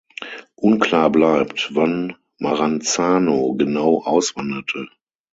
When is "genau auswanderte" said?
3.53-4.87